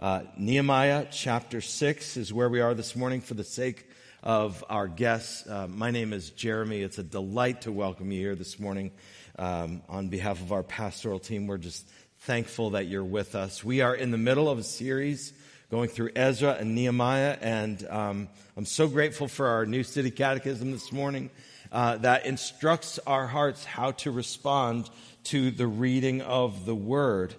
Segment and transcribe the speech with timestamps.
[0.00, 3.84] Uh, Nehemiah chapter 6 is where we are this morning for the sake
[4.22, 5.44] of our guests.
[5.44, 6.82] Uh, my name is Jeremy.
[6.82, 8.92] It's a delight to welcome you here this morning.
[9.40, 11.84] Um, on behalf of our pastoral team, we're just
[12.20, 13.64] thankful that you're with us.
[13.64, 15.32] We are in the middle of a series
[15.68, 20.70] going through Ezra and Nehemiah, and um, I'm so grateful for our new city catechism
[20.70, 21.28] this morning
[21.72, 24.90] uh, that instructs our hearts how to respond
[25.24, 27.34] to the reading of the word.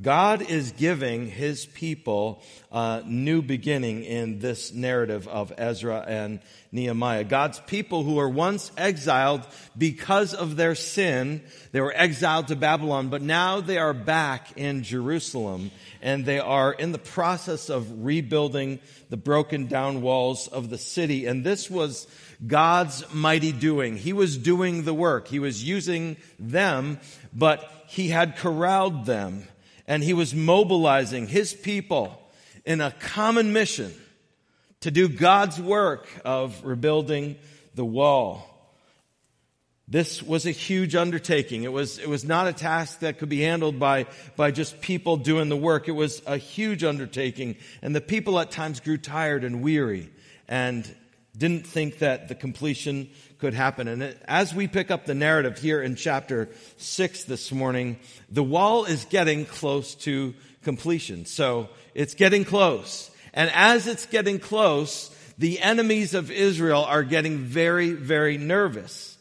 [0.00, 7.24] God is giving his people a new beginning in this narrative of Ezra and Nehemiah.
[7.24, 11.42] God's people who were once exiled because of their sin,
[11.72, 16.72] they were exiled to Babylon, but now they are back in Jerusalem and they are
[16.72, 18.80] in the process of rebuilding
[19.10, 21.26] the broken down walls of the city.
[21.26, 22.06] And this was
[22.44, 23.98] God's mighty doing.
[23.98, 25.28] He was doing the work.
[25.28, 26.98] He was using them,
[27.34, 29.46] but he had corralled them
[29.92, 32.18] and he was mobilizing his people
[32.64, 33.92] in a common mission
[34.80, 37.36] to do God's work of rebuilding
[37.74, 38.48] the wall.
[39.86, 41.64] This was a huge undertaking.
[41.64, 45.18] It was, it was not a task that could be handled by, by just people
[45.18, 45.88] doing the work.
[45.88, 47.56] It was a huge undertaking.
[47.82, 50.08] And the people at times grew tired and weary
[50.48, 50.90] and
[51.36, 53.10] didn't think that the completion
[53.42, 53.88] could happen.
[53.88, 57.98] And as we pick up the narrative here in chapter 6 this morning,
[58.30, 61.26] the wall is getting close to completion.
[61.26, 63.10] So it's getting close.
[63.34, 69.18] And as it's getting close, the enemies of Israel are getting very, very nervous.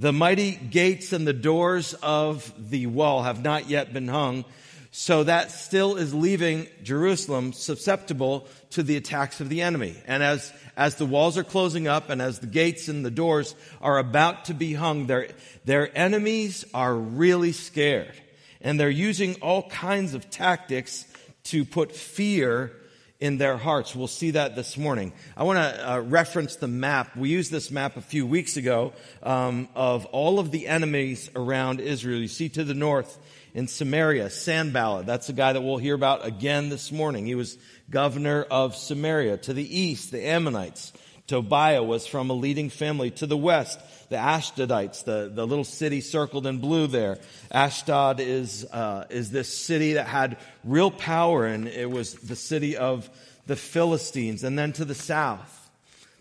[0.00, 4.44] The mighty gates and the doors of the wall have not yet been hung.
[4.92, 9.96] So that still is leaving Jerusalem susceptible to the attacks of the enemy.
[10.06, 13.54] And as, as the walls are closing up and as the gates and the doors
[13.80, 15.28] are about to be hung, their,
[15.64, 18.14] their enemies are really scared.
[18.60, 21.06] And they're using all kinds of tactics
[21.44, 22.72] to put fear
[23.20, 23.94] in their hearts.
[23.94, 25.12] We'll see that this morning.
[25.36, 27.14] I want to uh, reference the map.
[27.16, 31.80] We used this map a few weeks ago um, of all of the enemies around
[31.80, 32.20] Israel.
[32.20, 33.18] You see to the north
[33.54, 35.06] in Samaria, Sanballat.
[35.06, 37.26] That's the guy that we'll hear about again this morning.
[37.26, 37.58] He was
[37.90, 39.38] governor of Samaria.
[39.38, 40.92] To the east, the Ammonites.
[41.26, 43.10] Tobiah was from a leading family.
[43.12, 47.18] To the west, the Ashdodites, the, the little city circled in blue there.
[47.52, 52.76] Ashdod is, uh, is this city that had real power and it was the city
[52.76, 53.08] of
[53.46, 54.42] the Philistines.
[54.42, 55.70] And then to the south,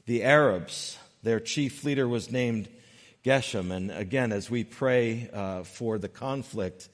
[0.06, 0.98] the Arabs.
[1.24, 2.70] Their chief leader was named
[3.26, 3.72] Geshem.
[3.72, 6.88] And again, as we pray uh, for the conflict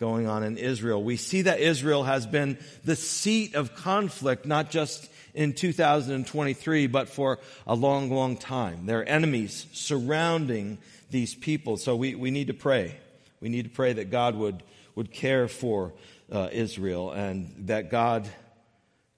[0.00, 1.02] going on in Israel.
[1.04, 7.10] We see that Israel has been the seat of conflict, not just in 2023, but
[7.10, 8.86] for a long, long time.
[8.86, 10.78] There are enemies surrounding
[11.10, 11.76] these people.
[11.76, 12.96] So we, we need to pray.
[13.42, 14.62] We need to pray that God would,
[14.94, 15.92] would care for
[16.32, 18.26] uh, Israel and that God,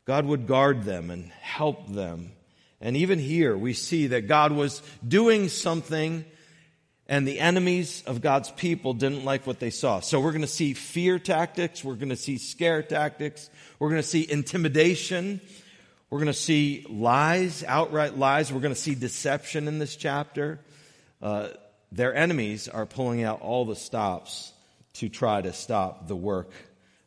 [0.04, 2.32] God would guard them and help them.
[2.80, 6.24] And even here we see that God was doing something
[7.12, 10.00] and the enemies of God's people didn't like what they saw.
[10.00, 11.84] So we're going to see fear tactics.
[11.84, 13.50] We're going to see scare tactics.
[13.78, 15.42] We're going to see intimidation.
[16.08, 18.50] We're going to see lies, outright lies.
[18.50, 20.58] We're going to see deception in this chapter.
[21.20, 21.48] Uh,
[21.92, 24.50] their enemies are pulling out all the stops
[24.94, 26.50] to try to stop the work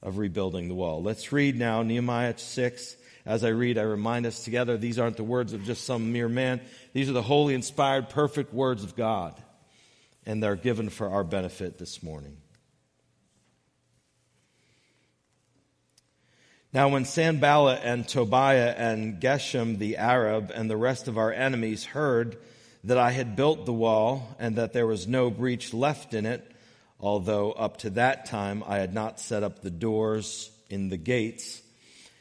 [0.03, 1.01] of rebuilding the wall.
[1.01, 2.95] Let's read now Nehemiah 6.
[3.25, 6.29] As I read, I remind us together these aren't the words of just some mere
[6.29, 6.61] man.
[6.93, 9.33] These are the holy, inspired, perfect words of God
[10.25, 12.37] and they're given for our benefit this morning.
[16.73, 21.85] Now, when Sanballat and Tobiah and Geshem the Arab and the rest of our enemies
[21.85, 22.37] heard
[22.83, 26.51] that I had built the wall and that there was no breach left in it,
[26.99, 31.61] although up to that time I had not set up the doors in the gates,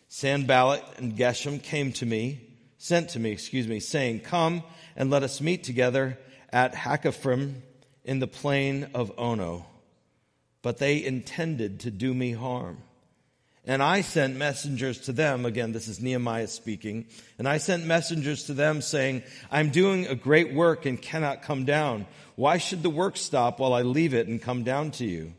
[0.08, 2.40] Sanballat and Geshem came to me,
[2.78, 4.62] sent to me, excuse me, saying, Come
[4.94, 6.16] and let us meet together
[6.52, 7.54] at Hakkephirim
[8.04, 9.66] in the plain of Ono,
[10.62, 12.78] but they intended to do me harm.
[13.66, 15.46] And I sent messengers to them.
[15.46, 17.06] Again, this is Nehemiah speaking.
[17.38, 21.64] And I sent messengers to them saying, I'm doing a great work and cannot come
[21.64, 22.06] down.
[22.36, 25.32] Why should the work stop while I leave it and come down to you?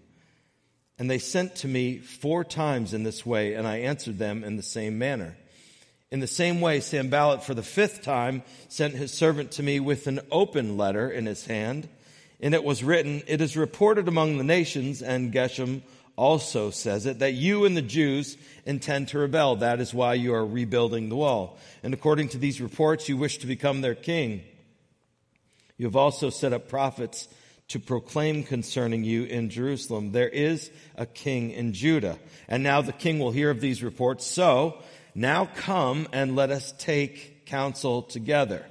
[0.98, 4.56] And they sent to me four times in this way, and I answered them in
[4.56, 5.38] the same manner.
[6.10, 10.08] In the same way, Sanballat for the fifth time sent his servant to me with
[10.08, 11.90] an open letter in his hand
[12.42, 15.82] and it was written, It is reported among the nations, and Geshem
[16.16, 19.58] also says it, that you and the Jews intend to rebel.
[19.58, 21.58] That is why you are rebuilding the wall.
[21.84, 24.44] And according to these reports, you wish to become their king.
[25.78, 27.28] You have also set up prophets
[27.70, 32.20] to proclaim concerning you in Jerusalem, there is a king in Judah.
[32.48, 34.26] And now the king will hear of these reports.
[34.26, 34.78] So
[35.16, 38.64] now come and let us take counsel together.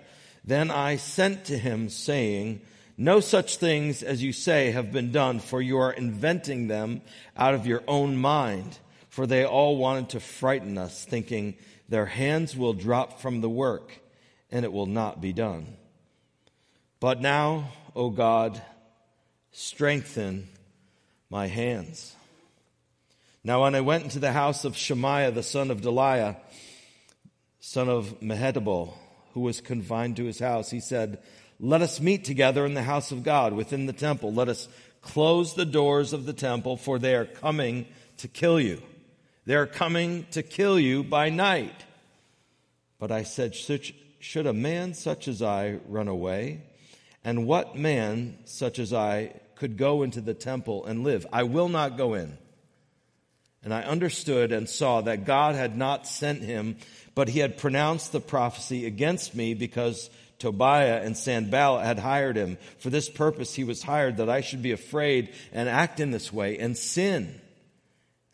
[0.45, 2.61] Then I sent to him saying,
[2.97, 7.03] no such things as you say have been done, for you are inventing them
[7.37, 8.79] out of your own mind.
[9.09, 11.55] For they all wanted to frighten us, thinking
[11.89, 14.01] their hands will drop from the work
[14.51, 15.67] and it will not be done.
[17.01, 18.61] But now, O God,
[19.53, 20.49] strengthen
[21.31, 22.15] my hands.
[23.43, 26.37] Now, when I went into the house of Shemaiah, the son of Delaiah,
[27.61, 28.95] son of Mehetabel,
[29.35, 31.19] who was confined to his house, he said,
[31.65, 34.35] Let us meet together in the house of God within the temple.
[34.35, 34.69] Let us
[35.01, 37.87] close the doors of the temple, for they are coming
[38.19, 38.83] to kill you.
[39.47, 41.85] They are coming to kill you by night.
[42.99, 46.61] But I said, Should a man such as I run away?
[47.25, 51.27] And what man such as I could go into the temple and live.
[51.33, 52.37] I will not go in.
[53.63, 56.77] And I understood and saw that God had not sent him,
[57.15, 60.11] but he had pronounced the prophecy against me because
[60.45, 62.59] Tobiah and Sanballat had hired him.
[62.77, 66.31] For this purpose he was hired that I should be afraid and act in this
[66.31, 67.41] way and sin.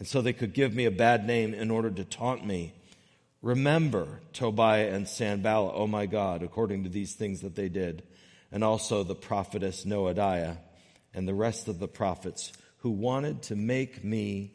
[0.01, 2.73] And so they could give me a bad name in order to taunt me.
[3.43, 8.03] Remember Tobiah and Sanballat, oh my God, according to these things that they did,
[8.51, 10.57] and also the prophetess Noadiah
[11.15, 14.53] and the rest of the prophets who wanted to make me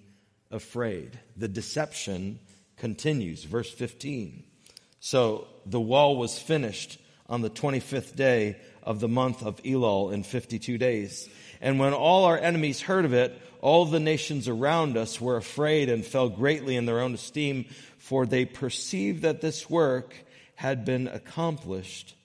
[0.51, 1.18] afraid.
[1.38, 2.42] The deception
[2.75, 3.46] continues.
[3.46, 4.44] Verse 15.
[5.00, 10.24] So the wall was finished on the 25th day of the month of Elul in
[10.24, 11.27] 52 days.
[11.62, 15.89] And when all our enemies heard of it, all the nations around us were afraid
[15.89, 17.66] and fell greatly in their own esteem,
[17.98, 20.16] for they perceived that this work
[20.56, 22.16] had been accomplished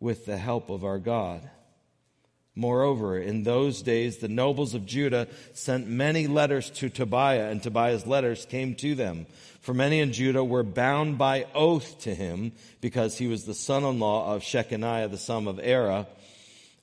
[0.00, 1.48] with the help of our God.
[2.54, 8.06] Moreover, in those days, the nobles of Judah sent many letters to Tobiah, and Tobiah's
[8.06, 9.26] letters came to them.
[9.62, 14.34] For many in Judah were bound by oath to him, because he was the son-in-law
[14.34, 16.08] of Shechaniah, the son of Arah,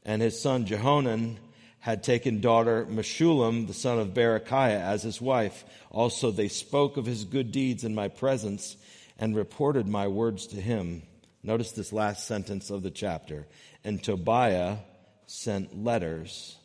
[0.05, 1.35] and his son Jehonan
[1.79, 5.65] had taken daughter Meshullam, the son of Berechiah, as his wife.
[5.91, 8.77] Also, they spoke of his good deeds in my presence
[9.17, 11.03] and reported my words to him.
[11.43, 13.45] Notice this last sentence of the chapter.
[13.83, 14.77] And Tobiah
[15.25, 16.57] sent letters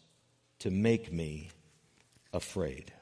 [0.61, 1.51] to make me
[2.33, 2.93] afraid.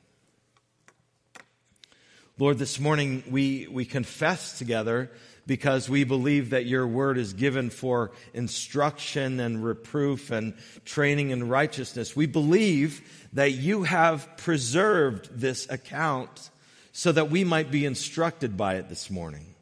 [2.42, 5.12] Lord, this morning we, we confess together
[5.46, 10.54] because we believe that your word is given for instruction and reproof and
[10.84, 12.16] training in righteousness.
[12.16, 16.50] We believe that you have preserved this account
[16.90, 19.54] so that we might be instructed by it this morning.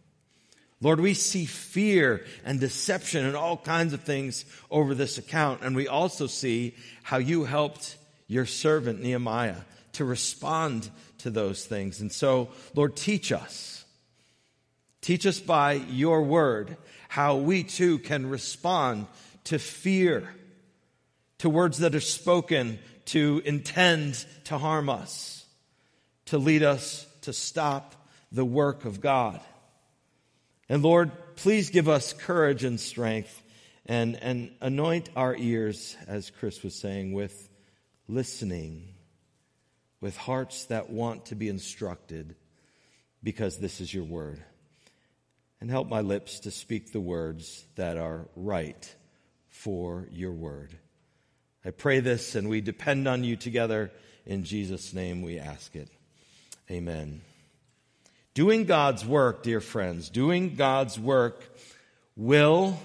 [0.80, 5.60] Lord, we see fear and deception and all kinds of things over this account.
[5.62, 9.56] And we also see how you helped your servant Nehemiah
[9.92, 10.88] to respond
[11.22, 12.00] to those things.
[12.00, 13.84] And so, Lord, teach us.
[15.00, 16.76] Teach us by your word
[17.08, 19.06] how we too can respond
[19.44, 20.28] to fear,
[21.38, 25.44] to words that are spoken to intend to harm us,
[26.26, 27.94] to lead us to stop
[28.30, 29.40] the work of God.
[30.68, 33.42] And Lord, please give us courage and strength
[33.86, 37.48] and, and anoint our ears, as Chris was saying, with
[38.06, 38.89] listening,
[40.00, 42.34] with hearts that want to be instructed,
[43.22, 44.42] because this is your word.
[45.60, 48.94] And help my lips to speak the words that are right
[49.50, 50.74] for your word.
[51.64, 53.92] I pray this and we depend on you together.
[54.24, 55.88] In Jesus' name we ask it.
[56.70, 57.20] Amen.
[58.32, 61.42] Doing God's work, dear friends, doing God's work
[62.16, 62.78] will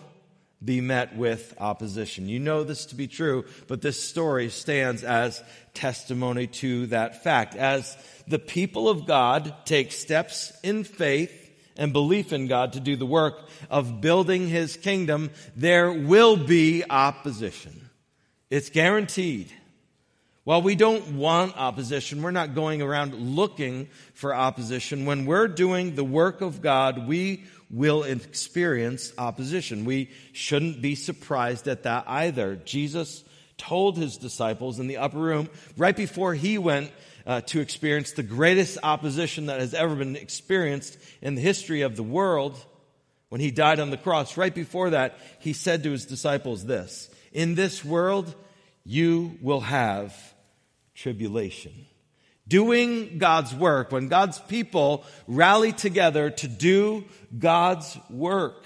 [0.65, 2.27] be met with opposition.
[2.27, 5.43] You know this to be true, but this story stands as
[5.73, 7.55] testimony to that fact.
[7.55, 7.95] As
[8.27, 11.31] the people of God take steps in faith
[11.77, 13.35] and belief in God to do the work
[13.69, 17.89] of building his kingdom, there will be opposition.
[18.49, 19.51] It's guaranteed.
[20.45, 25.05] While we don't want opposition, we're not going around looking for opposition.
[25.05, 29.85] When we're doing the work of God, we will experience opposition.
[29.85, 32.55] We shouldn't be surprised at that either.
[32.55, 33.23] Jesus
[33.57, 36.91] told his disciples in the upper room right before he went
[37.25, 41.95] uh, to experience the greatest opposition that has ever been experienced in the history of
[41.95, 42.63] the world
[43.29, 44.37] when he died on the cross.
[44.37, 48.33] Right before that, he said to his disciples this In this world,
[48.83, 50.15] you will have
[50.93, 51.73] tribulation.
[52.47, 57.05] Doing God's work, when God's people rally together to do
[57.37, 58.63] God's work,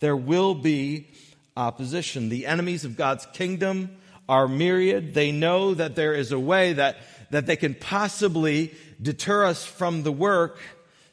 [0.00, 1.08] there will be
[1.56, 2.28] opposition.
[2.28, 3.96] The enemies of God's kingdom
[4.28, 5.14] are myriad.
[5.14, 6.98] They know that there is a way that,
[7.30, 10.58] that they can possibly deter us from the work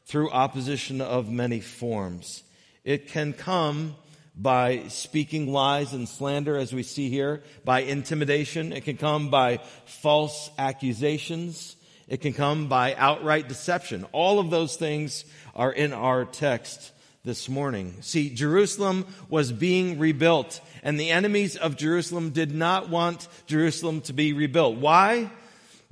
[0.06, 2.44] through opposition of many forms.
[2.84, 3.96] It can come
[4.36, 8.74] by speaking lies and slander, as we see here, by intimidation.
[8.74, 11.76] It can come by false accusations.
[12.12, 14.06] It can come by outright deception.
[14.12, 15.24] All of those things
[15.56, 16.92] are in our text
[17.24, 17.96] this morning.
[18.02, 24.14] See, Jerusalem was being rebuilt, and the enemies of Jerusalem did not want Jerusalem to
[24.14, 24.76] be rebuilt.
[24.76, 25.32] Why?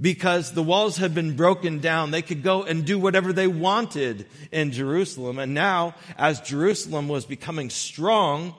[0.01, 2.11] Because the walls had been broken down.
[2.11, 5.39] They could go and do whatever they wanted in Jerusalem.
[5.39, 8.53] And now, as Jerusalem was becoming strong,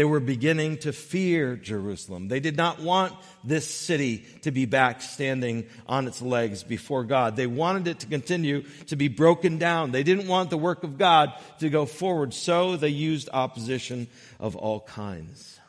[0.00, 2.28] they were beginning to fear Jerusalem.
[2.28, 3.12] They did not want
[3.44, 7.36] this city to be back standing on its legs before God.
[7.36, 9.90] They wanted it to continue to be broken down.
[9.90, 12.32] They didn't want the work of God to go forward.
[12.32, 15.60] So they used opposition of all kinds.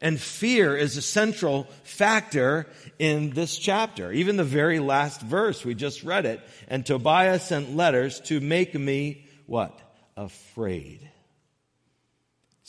[0.00, 2.66] And fear is a central factor
[2.98, 4.10] in this chapter.
[4.10, 6.40] Even the very last verse, we just read it.
[6.66, 9.80] And Tobiah sent letters to make me what?
[10.16, 11.09] Afraid.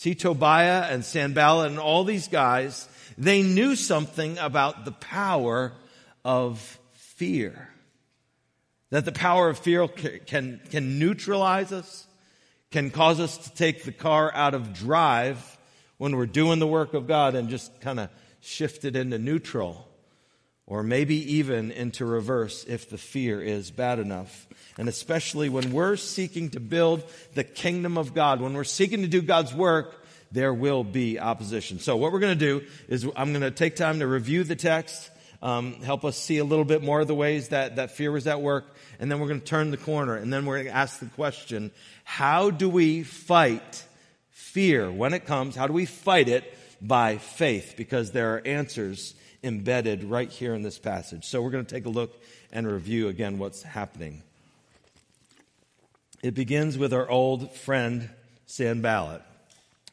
[0.01, 2.89] See, Tobiah and Sanballat and all these guys,
[3.19, 5.73] they knew something about the power
[6.25, 7.69] of fear.
[8.89, 12.07] That the power of fear can, can neutralize us,
[12.71, 15.59] can cause us to take the car out of drive
[15.99, 19.87] when we're doing the work of God and just kind of shift it into neutral
[20.65, 24.47] or maybe even into reverse if the fear is bad enough.
[24.77, 27.03] And especially when we're seeking to build
[27.33, 31.79] the kingdom of God, when we're seeking to do God's work, there will be opposition.
[31.79, 34.55] So what we're going to do is I'm going to take time to review the
[34.55, 35.09] text,
[35.41, 38.27] um, help us see a little bit more of the ways that, that fear was
[38.27, 38.65] at work,
[38.99, 41.07] and then we're going to turn the corner, and then we're going to ask the
[41.07, 41.71] question,
[42.05, 43.83] how do we fight
[44.29, 45.55] fear when it comes?
[45.55, 46.57] How do we fight it?
[46.83, 49.13] By faith, because there are answers
[49.43, 51.25] embedded right here in this passage.
[51.25, 52.21] So we're going to take a look
[52.51, 54.23] and review again what's happening.
[56.23, 58.09] It begins with our old friend
[58.45, 59.23] Sanballat.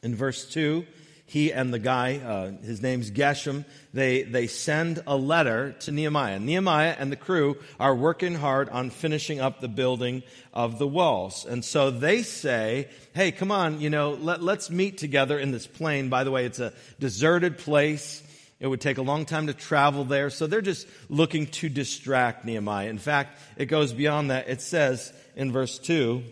[0.03, 0.85] In verse 2,
[1.29, 3.63] he and the guy, uh, his name's Geshem,
[3.93, 6.39] they, they send a letter to Nehemiah.
[6.39, 11.45] Nehemiah and the crew are working hard on finishing up the building of the walls.
[11.45, 15.67] And so they say, hey, come on, you know, let, let's meet together in this
[15.67, 16.09] plain.
[16.09, 18.23] By the way, it's a deserted place.
[18.59, 20.29] It would take a long time to travel there.
[20.29, 22.89] So they're just looking to distract Nehemiah.
[22.89, 24.49] In fact, it goes beyond that.
[24.49, 26.23] It says in verse 2,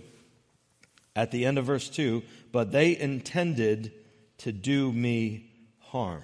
[1.16, 3.92] at the end of verse 2, but they intended
[4.40, 6.22] to do me harm.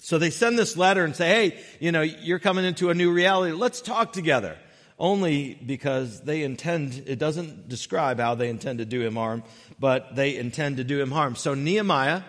[0.00, 3.12] So they send this letter and say, hey, you know, you're coming into a new
[3.12, 3.52] reality.
[3.52, 4.56] Let's talk together.
[4.98, 9.44] Only because they intend, it doesn't describe how they intend to do him harm,
[9.78, 11.36] but they intend to do him harm.
[11.36, 12.22] So Nehemiah,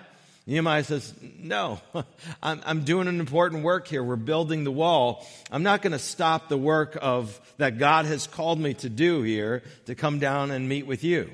[0.47, 1.79] Nehemiah says, No,
[2.43, 4.03] I'm, I'm, doing an important work here.
[4.03, 5.27] We're building the wall.
[5.51, 9.21] I'm not going to stop the work of that God has called me to do
[9.21, 11.29] here to come down and meet with you.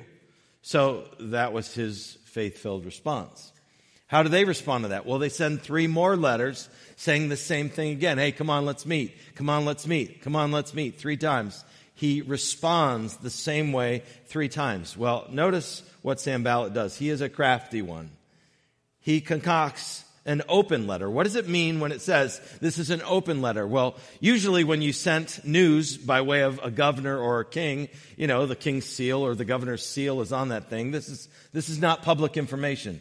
[0.62, 3.54] So that was his faith filled response.
[4.08, 5.06] How do they respond to that?
[5.06, 8.18] Well, they send three more letters saying the same thing again.
[8.18, 9.16] Hey, come on, let's meet.
[9.36, 10.22] Come on, let's meet.
[10.22, 11.00] Come on, let's meet.
[11.00, 11.64] Three times.
[11.96, 14.98] He responds the same way three times.
[14.98, 16.98] Well, notice what Sanballat does.
[16.98, 18.12] He is a crafty one
[19.06, 21.08] he concocts an open letter.
[21.08, 23.68] What does it mean when it says this is an open letter?
[23.68, 28.26] Well, usually when you sent news by way of a governor or a king, you
[28.26, 30.90] know, the king's seal or the governor's seal is on that thing.
[30.90, 33.00] This is, this is not public information.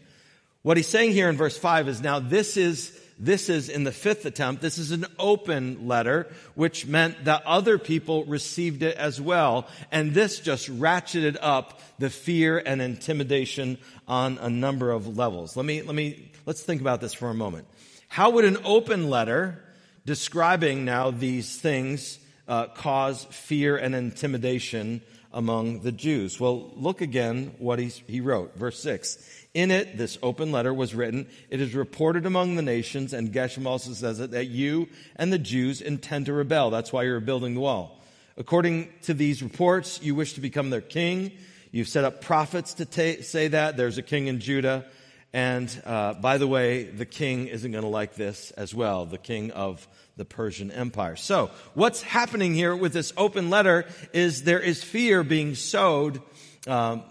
[0.61, 3.92] What he's saying here in verse 5 is now this is this is in the
[3.92, 9.21] fifth attempt, this is an open letter, which meant that other people received it as
[9.21, 9.68] well.
[9.92, 13.78] And this just ratcheted up the fear and intimidation
[14.09, 15.56] on a number of levels.
[15.56, 17.66] Let me, let me, let's think about this for a moment.
[18.09, 19.62] How would an open letter
[20.04, 25.02] describing now these things uh, cause fear and intimidation
[25.33, 26.38] among the Jews?
[26.40, 28.56] Well, look again what he, he wrote.
[28.56, 29.44] Verse 6.
[29.55, 31.29] In it, this open letter was written.
[31.49, 35.39] It is reported among the nations, and Geshem also says it, that you and the
[35.39, 36.71] Jews intend to rebel.
[36.71, 38.03] That's why you're building the wall.
[38.37, 41.31] According to these reports, you wish to become their king.
[41.71, 43.77] You've set up prophets to ta- say that.
[43.77, 44.87] There's a king in Judah.
[45.33, 49.19] And uh, by the way, the king isn't going to like this as well, the
[49.19, 51.17] king of the Persian Empire.
[51.17, 56.23] So, what's happening here with this open letter is there is fear being sowed
[56.69, 57.03] um,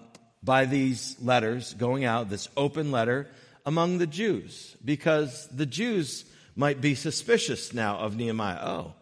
[0.43, 3.27] by these letters going out, this open letter
[3.65, 8.59] among the Jews, because the Jews might be suspicious now of Nehemiah.
[8.61, 8.93] Oh,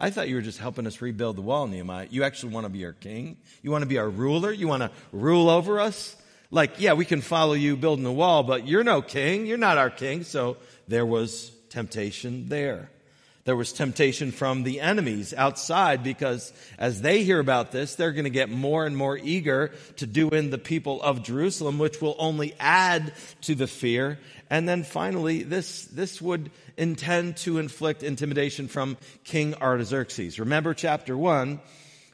[0.00, 2.08] I thought you were just helping us rebuild the wall, Nehemiah.
[2.10, 3.36] You actually want to be our king?
[3.62, 4.52] You want to be our ruler?
[4.52, 6.16] You want to rule over us?
[6.50, 9.46] Like, yeah, we can follow you building the wall, but you're no king.
[9.46, 10.24] You're not our king.
[10.24, 12.90] So there was temptation there.
[13.48, 18.24] There was temptation from the enemies outside because as they hear about this, they're going
[18.24, 22.14] to get more and more eager to do in the people of Jerusalem, which will
[22.18, 24.18] only add to the fear.
[24.50, 30.38] And then finally, this, this would intend to inflict intimidation from King Artaxerxes.
[30.38, 31.62] Remember chapter one,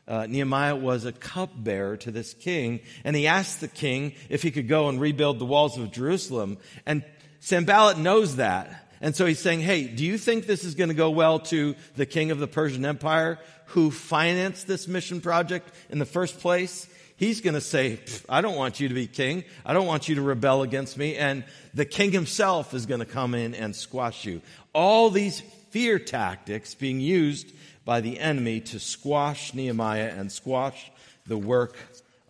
[0.06, 4.52] uh, Nehemiah was a cupbearer to this king, and he asked the king if he
[4.52, 6.58] could go and rebuild the walls of Jerusalem.
[6.86, 7.02] And
[7.40, 8.83] Sanballat knows that.
[9.04, 11.74] And so he's saying, hey, do you think this is going to go well to
[11.94, 16.88] the king of the Persian Empire who financed this mission project in the first place?
[17.18, 19.44] He's going to say, I don't want you to be king.
[19.62, 21.16] I don't want you to rebel against me.
[21.16, 21.44] And
[21.74, 24.40] the king himself is going to come in and squash you.
[24.72, 27.52] All these fear tactics being used
[27.84, 30.90] by the enemy to squash Nehemiah and squash
[31.26, 31.76] the work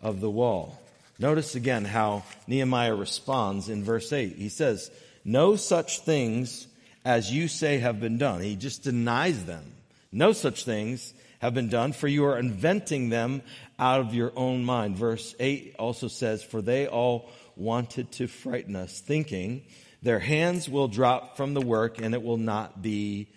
[0.01, 0.77] of the wall.
[1.19, 4.35] Notice again how Nehemiah responds in verse 8.
[4.35, 4.91] He says,
[5.25, 6.67] no such things
[7.03, 8.41] as you say have been done.
[8.41, 9.73] He just denies them.
[10.11, 13.41] No such things have been done, for you are inventing them
[13.77, 14.95] out of your own mind.
[14.95, 19.63] Verse 8 also says, For they all wanted to frighten us, thinking
[20.01, 23.27] their hands will drop from the work and it will not be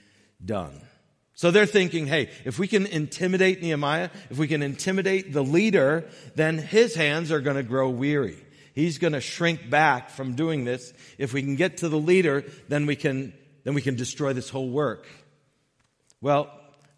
[0.44, 0.80] done.
[1.34, 6.04] So they're thinking, hey, if we can intimidate Nehemiah, if we can intimidate the leader,
[6.34, 8.38] then his hands are going to grow weary.
[8.78, 10.92] He's going to shrink back from doing this.
[11.18, 13.32] If we can get to the leader, then we can,
[13.64, 15.04] then we can destroy this whole work.
[16.20, 16.48] Well,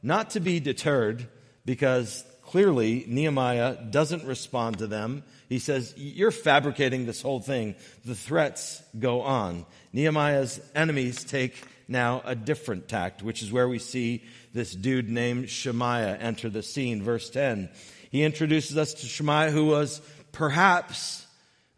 [0.02, 1.26] not to be deterred
[1.64, 5.22] because clearly Nehemiah doesn't respond to them.
[5.49, 7.76] He says, you're fabricating this whole thing.
[8.04, 9.64] The threats go on.
[9.94, 14.22] Nehemiah's enemies take now a different tact, which is where we see
[14.52, 17.02] this dude named Shemaiah enter the scene.
[17.02, 17.70] Verse 10.
[18.10, 21.26] He introduces us to Shemaiah, who was perhaps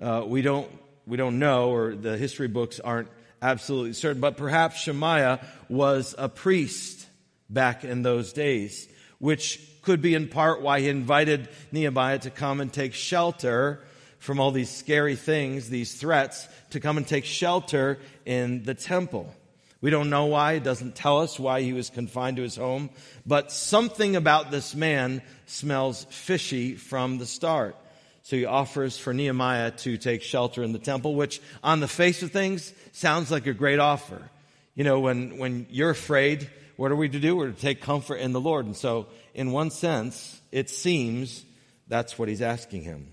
[0.03, 0.69] uh, we don't
[1.07, 3.09] we don't know, or the history books aren't
[3.41, 7.07] absolutely certain, but perhaps Shemaiah was a priest
[7.51, 12.61] back in those days, which could be in part why he invited Nehemiah to come
[12.61, 13.83] and take shelter
[14.19, 19.35] from all these scary things, these threats, to come and take shelter in the temple.
[19.81, 20.53] We don't know why.
[20.53, 22.91] It doesn't tell us why he was confined to his home,
[23.27, 27.77] but something about this man smells fishy from the start.
[28.23, 32.23] So he offers for Nehemiah to take shelter in the temple, which on the face
[32.23, 34.31] of things sounds like a great offer.
[34.75, 37.37] You know, when, when you're afraid, what are we to do?
[37.37, 38.67] We're to take comfort in the Lord.
[38.67, 41.45] And so, in one sense, it seems
[41.89, 43.09] that's what he's asking him.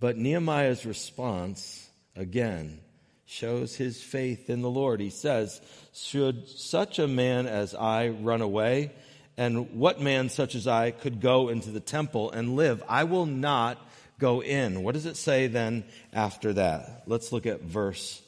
[0.00, 2.80] But Nehemiah's response, again,
[3.26, 5.00] shows his faith in the Lord.
[5.00, 5.60] He says,
[5.92, 8.92] Should such a man as I run away?
[9.40, 12.82] And what man such as I could go into the temple and live?
[12.86, 13.78] I will not
[14.18, 14.82] go in.
[14.82, 17.04] What does it say then after that?
[17.06, 18.20] Let's look at verse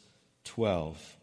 [0.44, 1.16] 12.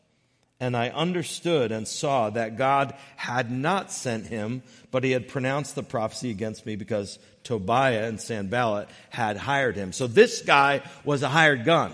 [0.60, 5.74] And I understood and saw that God had not sent him, but he had pronounced
[5.74, 9.92] the prophecy against me because Tobiah and Sanballat had hired him.
[9.92, 11.94] So this guy was a hired gun.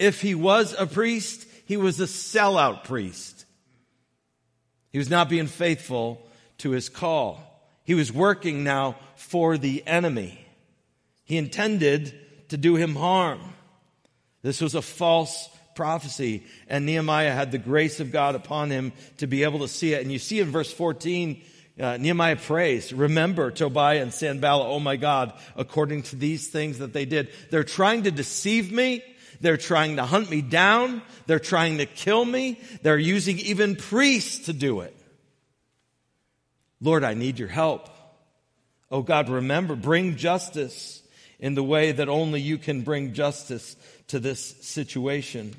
[0.00, 3.44] If he was a priest, he was a sellout priest.
[4.90, 6.26] He was not being faithful
[6.58, 7.42] to his call.
[7.84, 10.44] He was working now for the enemy.
[11.24, 12.14] He intended
[12.48, 13.40] to do him harm.
[14.42, 19.26] This was a false prophecy, and Nehemiah had the grace of God upon him to
[19.26, 20.02] be able to see it.
[20.02, 21.42] And you see in verse 14,
[21.78, 26.92] uh, Nehemiah prays, remember Tobiah and Sanballat, oh my God, according to these things that
[26.92, 27.30] they did.
[27.50, 29.04] They're trying to deceive me.
[29.40, 31.02] They're trying to hunt me down.
[31.26, 32.58] They're trying to kill me.
[32.82, 34.96] They're using even priests to do it.
[36.86, 37.88] Lord, I need your help.
[38.92, 41.02] Oh God, remember, bring justice
[41.40, 43.74] in the way that only you can bring justice
[44.06, 45.56] to this situation.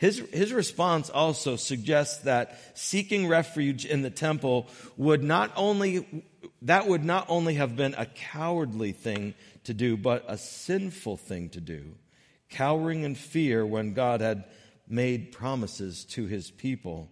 [0.00, 6.24] His, his response also suggests that seeking refuge in the temple would not only,
[6.62, 11.48] that would not only have been a cowardly thing to do, but a sinful thing
[11.50, 11.94] to do.
[12.50, 14.42] Cowering in fear when God had
[14.88, 17.08] made promises to his people.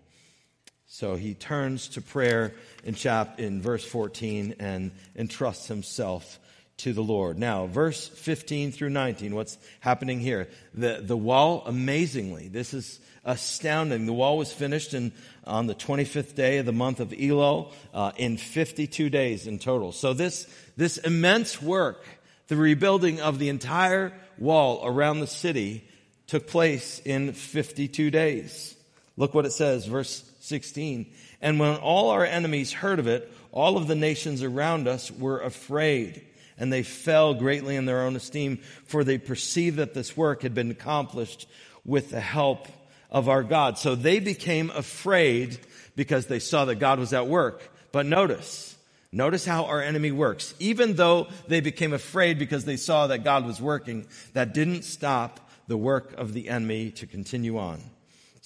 [0.86, 6.38] So he turns to prayer in chap in verse 14 and entrusts himself
[6.78, 7.38] to the Lord.
[7.38, 10.48] Now, verse 15 through 19, what's happening here?
[10.74, 14.06] The, the wall, amazingly, this is astounding.
[14.06, 15.12] The wall was finished in,
[15.46, 19.92] on the 25th day of the month of Elul uh, in 52 days in total.
[19.92, 22.04] So this, this immense work,
[22.48, 25.88] the rebuilding of the entire wall around the city
[26.26, 28.74] took place in 52 days.
[29.16, 31.12] Look what it says, verse 16.
[31.40, 35.40] And when all our enemies heard of it, all of the nations around us were
[35.40, 36.22] afraid,
[36.58, 40.54] and they fell greatly in their own esteem, for they perceived that this work had
[40.54, 41.48] been accomplished
[41.84, 42.68] with the help
[43.10, 43.78] of our God.
[43.78, 45.58] So they became afraid
[45.96, 47.62] because they saw that God was at work.
[47.92, 48.76] But notice,
[49.12, 50.54] notice how our enemy works.
[50.58, 55.48] Even though they became afraid because they saw that God was working, that didn't stop
[55.68, 57.80] the work of the enemy to continue on.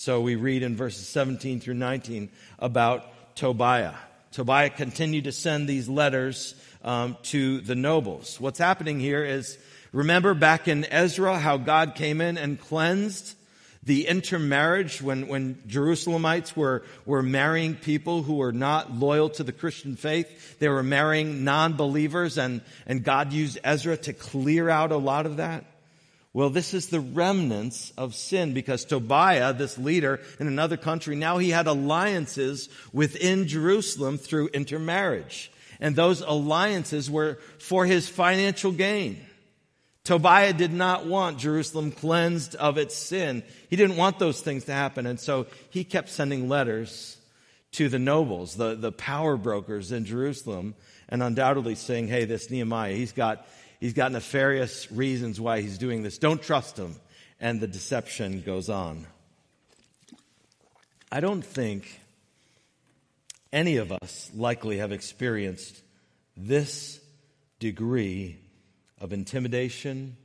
[0.00, 2.28] So we read in verses 17 through 19
[2.60, 3.94] about Tobiah.
[4.30, 8.40] Tobiah continued to send these letters um, to the nobles.
[8.40, 9.58] What's happening here is
[9.90, 13.34] remember back in Ezra how God came in and cleansed
[13.82, 19.50] the intermarriage when, when Jerusalemites were, were marrying people who were not loyal to the
[19.50, 20.60] Christian faith.
[20.60, 25.38] They were marrying non-believers and, and God used Ezra to clear out a lot of
[25.38, 25.64] that.
[26.38, 31.38] Well, this is the remnants of sin because Tobiah, this leader in another country, now
[31.38, 35.50] he had alliances within Jerusalem through intermarriage.
[35.80, 39.20] And those alliances were for his financial gain.
[40.04, 43.42] Tobiah did not want Jerusalem cleansed of its sin.
[43.68, 45.06] He didn't want those things to happen.
[45.06, 47.16] And so he kept sending letters
[47.72, 50.76] to the nobles, the, the power brokers in Jerusalem,
[51.08, 53.44] and undoubtedly saying, hey, this Nehemiah, he's got,
[53.80, 56.18] he's got nefarious reasons why he's doing this.
[56.18, 56.96] Don't trust him.
[57.40, 59.06] And the deception goes on.
[61.10, 62.00] I don't think
[63.52, 65.80] any of us likely have experienced
[66.36, 67.00] this
[67.60, 68.38] degree
[69.00, 70.16] of intimidation,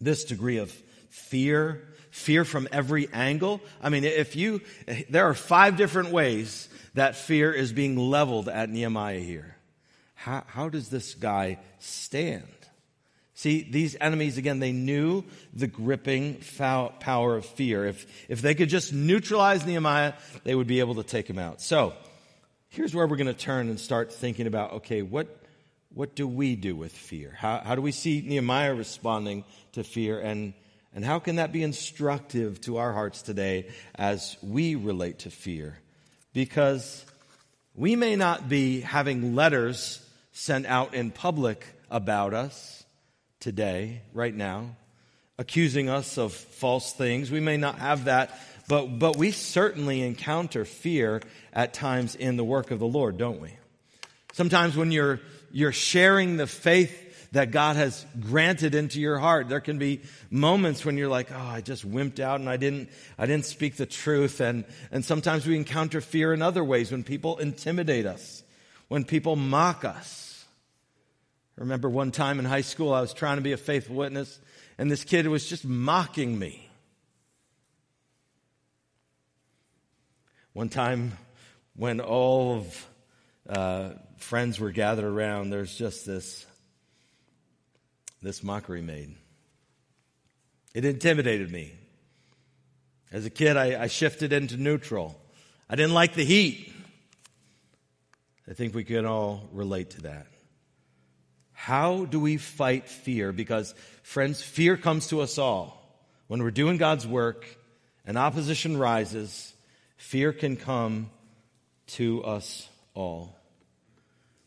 [0.00, 0.70] this degree of
[1.10, 3.60] fear, fear from every angle.
[3.82, 4.62] I mean, if you,
[5.10, 9.56] there are five different ways that fear is being leveled at Nehemiah here.
[10.14, 12.44] How, how does this guy stand?
[13.36, 15.22] See, these enemies, again, they knew
[15.52, 17.84] the gripping power of fear.
[17.84, 21.60] If, if they could just neutralize Nehemiah, they would be able to take him out.
[21.60, 21.92] So,
[22.70, 25.28] here's where we're going to turn and start thinking about okay, what,
[25.92, 27.36] what do we do with fear?
[27.36, 30.18] How, how do we see Nehemiah responding to fear?
[30.18, 30.54] And,
[30.94, 35.78] and how can that be instructive to our hearts today as we relate to fear?
[36.32, 37.04] Because
[37.74, 42.84] we may not be having letters sent out in public about us
[43.46, 44.74] today, right now,
[45.38, 47.30] accusing us of false things.
[47.30, 52.42] We may not have that, but, but we certainly encounter fear at times in the
[52.42, 53.52] work of the Lord, don't we?
[54.32, 55.20] Sometimes when you're
[55.52, 59.48] you're sharing the faith that God has granted into your heart.
[59.48, 62.90] There can be moments when you're like, oh, I just wimped out and I didn't,
[63.16, 64.40] I didn't speak the truth.
[64.40, 68.42] And, and sometimes we encounter fear in other ways when people intimidate us,
[68.88, 70.25] when people mock us.
[71.58, 74.38] I remember one time in high school, I was trying to be a faithful witness
[74.78, 76.68] and this kid was just mocking me.
[80.52, 81.12] One time
[81.74, 82.86] when all of
[83.48, 86.46] uh, friends were gathered around, there's just this,
[88.22, 89.14] this mockery made.
[90.74, 91.72] It intimidated me.
[93.12, 95.18] As a kid, I, I shifted into neutral.
[95.70, 96.72] I didn't like the heat.
[98.48, 100.26] I think we can all relate to that.
[101.56, 103.32] How do we fight fear?
[103.32, 105.82] Because, friends, fear comes to us all.
[106.28, 107.46] When we're doing God's work
[108.04, 109.54] and opposition rises,
[109.96, 111.10] fear can come
[111.88, 113.34] to us all.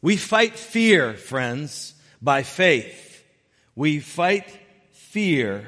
[0.04, 3.26] We fight fear, friends, by faith.
[3.76, 4.48] We fight
[4.92, 5.68] fear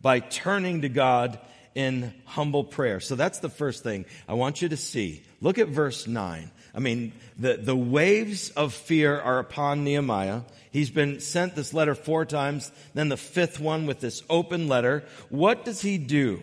[0.00, 1.38] by turning to God
[1.74, 2.98] in humble prayer.
[2.98, 5.22] So that's the first thing I want you to see.
[5.42, 6.50] Look at verse 9.
[6.78, 10.42] I mean, the, the waves of fear are upon Nehemiah.
[10.70, 15.02] He's been sent this letter four times, then the fifth one with this open letter.
[15.28, 16.40] What does he do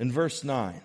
[0.00, 0.74] in verse 9?
[0.74, 0.80] He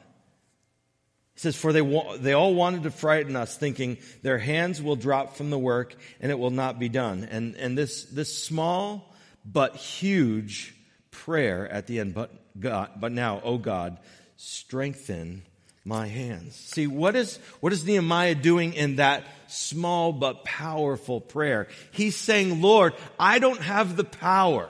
[1.39, 5.35] says, For they, wa- they all wanted to frighten us, thinking their hands will drop
[5.35, 7.23] from the work and it will not be done.
[7.23, 10.75] And, and this, this small but huge
[11.09, 13.97] prayer at the end, but God, but now, oh God,
[14.35, 15.41] strengthen
[15.83, 16.55] my hands.
[16.55, 21.67] See, what is, what is Nehemiah doing in that small but powerful prayer?
[21.91, 24.69] He's saying, Lord, I don't have the power.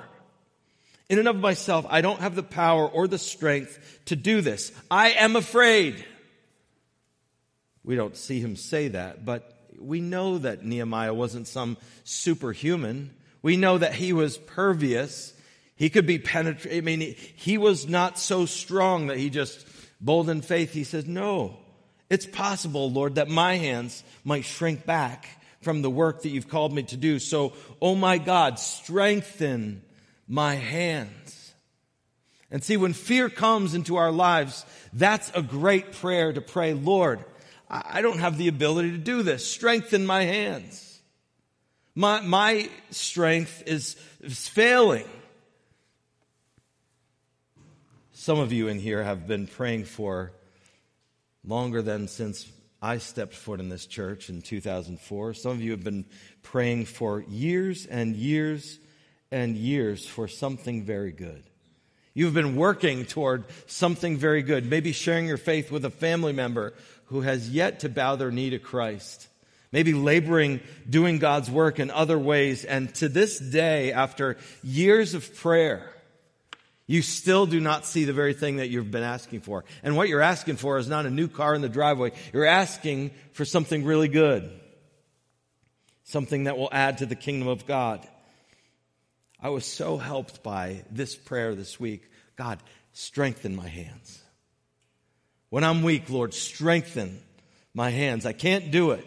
[1.10, 4.72] In and of myself, I don't have the power or the strength to do this.
[4.90, 6.06] I am afraid.
[7.84, 13.14] We don't see him say that, but we know that Nehemiah wasn't some superhuman.
[13.42, 15.34] We know that he was pervious.
[15.76, 16.78] He could be penetrated.
[16.78, 19.68] I mean, he was not so strong that he just
[20.02, 20.74] bold in faith.
[20.74, 21.58] He says, no,
[22.10, 25.28] it's possible, Lord, that my hands might shrink back
[25.62, 27.20] from the work that you've called me to do.
[27.20, 29.84] So, oh my God, strengthen
[30.28, 31.54] my hands.
[32.50, 37.24] And see, when fear comes into our lives, that's a great prayer to pray, Lord,
[37.70, 39.50] I don't have the ability to do this.
[39.50, 41.00] Strengthen my hands.
[41.96, 45.08] My, my strength is, is failing.
[48.22, 50.32] Some of you in here have been praying for
[51.44, 52.48] longer than since
[52.80, 55.34] I stepped foot in this church in 2004.
[55.34, 56.06] Some of you have been
[56.44, 58.78] praying for years and years
[59.32, 61.42] and years for something very good.
[62.14, 66.76] You've been working toward something very good, maybe sharing your faith with a family member
[67.06, 69.30] who has yet to bow their knee to Christ.
[69.72, 72.66] Maybe laboring, doing God's work in other ways.
[72.66, 75.92] And to this day, after years of prayer,
[76.92, 79.64] you still do not see the very thing that you've been asking for.
[79.82, 82.12] And what you're asking for is not a new car in the driveway.
[82.34, 84.52] You're asking for something really good.
[86.04, 88.06] Something that will add to the kingdom of God.
[89.40, 92.04] I was so helped by this prayer this week.
[92.36, 92.60] God,
[92.92, 94.22] strengthen my hands.
[95.50, 97.22] When I'm weak, Lord, strengthen
[97.74, 98.26] my hands.
[98.26, 99.06] I can't do it.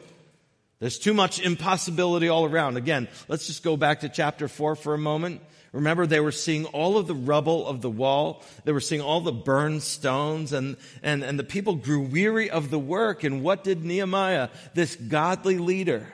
[0.78, 2.78] There's too much impossibility all around.
[2.78, 5.42] Again, let's just go back to chapter 4 for a moment.
[5.74, 8.44] Remember, they were seeing all of the rubble of the wall.
[8.64, 12.70] They were seeing all the burned stones and, and, and the people grew weary of
[12.70, 13.24] the work.
[13.24, 16.06] And what did Nehemiah, this godly leader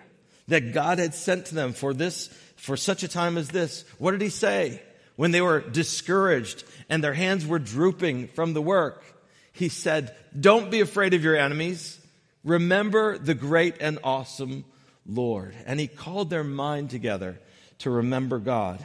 [0.49, 4.13] that God had sent to them for this, for such a time as this, what
[4.13, 4.81] did he say?
[5.17, 9.05] When they were discouraged and their hands were drooping from the work,
[9.53, 12.01] he said, don't be afraid of your enemies.
[12.45, 14.65] Remember the great and awesome
[15.07, 15.55] Lord.
[15.67, 17.39] And he called their mind together
[17.81, 18.83] to remember God.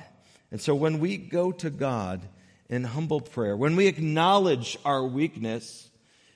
[0.55, 2.21] And so when we go to God
[2.69, 5.89] in humble prayer, when we acknowledge our weakness,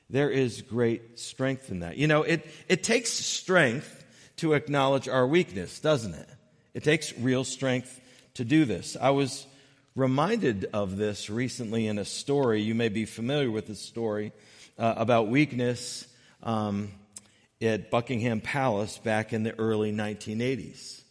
[0.09, 1.95] there is great strength in that.
[1.95, 4.03] You know, it, it takes strength
[4.35, 6.27] to acknowledge our weakness, doesn't it?
[6.73, 7.97] It takes real strength
[8.33, 8.97] to do this.
[8.99, 9.47] I was
[9.95, 12.61] reminded of this recently in a story.
[12.61, 14.33] You may be familiar with this story
[14.77, 16.05] uh, about weakness.
[16.43, 16.91] Um,
[17.61, 21.03] at Buckingham Palace back in the early 1980s.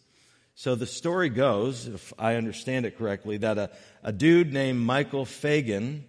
[0.59, 3.69] So the story goes, if I understand it correctly, that a,
[4.03, 6.03] a dude named Michael Fagan,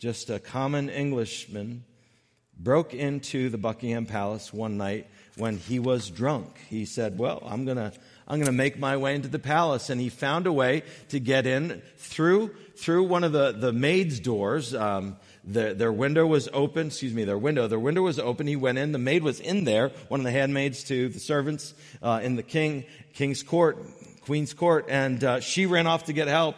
[0.00, 1.84] just a common Englishman,
[2.58, 6.48] broke into the Buckingham Palace one night when he was drunk.
[6.68, 7.92] He said, Well, I'm going to.
[8.26, 9.90] I'm going to make my way into the palace.
[9.90, 14.18] And he found a way to get in through, through one of the, the maid's
[14.18, 14.74] doors.
[14.74, 18.46] Um, the, their window was open, excuse me, their window, their window was open.
[18.46, 18.92] He went in.
[18.92, 22.42] The maid was in there, one of the handmaids to the servants uh, in the
[22.42, 23.78] king, king's court,
[24.22, 26.56] queen's court, and uh, she ran off to get help.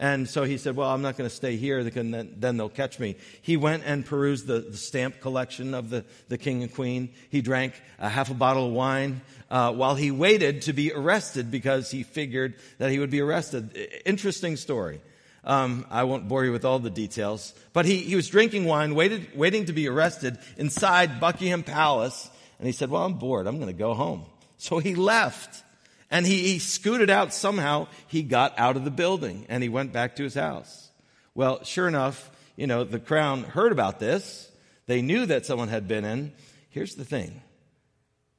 [0.00, 1.82] And so he said, well, I'm not going to stay here.
[1.82, 3.16] Then, then they'll catch me.
[3.42, 7.10] He went and perused the, the, stamp collection of the, the king and queen.
[7.30, 11.50] He drank a half a bottle of wine uh, while he waited to be arrested
[11.50, 13.76] because he figured that he would be arrested.
[14.06, 15.00] Interesting story.
[15.42, 18.94] Um, I won't bore you with all the details, but he, he was drinking wine,
[18.94, 23.46] waited, waiting to be arrested inside Buckingham Palace, and he said, well, I'm bored.
[23.46, 24.26] I'm going to go home.
[24.58, 25.64] So he left.
[26.10, 27.88] And he, he scooted out somehow.
[28.06, 30.90] He got out of the building and he went back to his house.
[31.34, 34.50] Well, sure enough, you know, the crown heard about this.
[34.86, 36.32] They knew that someone had been in.
[36.70, 37.42] Here's the thing.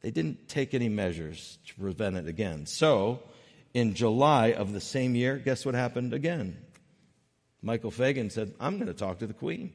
[0.01, 2.65] They didn't take any measures to prevent it again.
[2.65, 3.21] So,
[3.73, 6.57] in July of the same year, guess what happened again?
[7.61, 9.73] Michael Fagan said, I'm going to talk to the queen.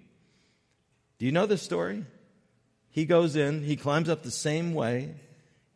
[1.18, 2.04] Do you know this story?
[2.90, 5.14] He goes in, he climbs up the same way,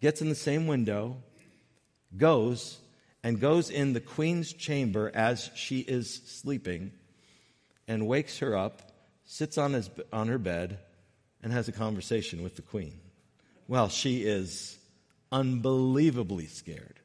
[0.00, 1.16] gets in the same window,
[2.16, 2.78] goes,
[3.22, 6.92] and goes in the queen's chamber as she is sleeping,
[7.86, 8.92] and wakes her up,
[9.24, 10.78] sits on, his, on her bed,
[11.42, 13.00] and has a conversation with the queen.
[13.66, 14.78] Well, she is
[15.30, 17.00] unbelievably scared.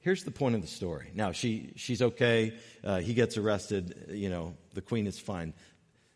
[0.00, 1.10] Here's the point of the story.
[1.14, 2.52] Now, she, she's okay.
[2.84, 4.08] Uh, he gets arrested.
[4.10, 5.54] You know, the queen is fine.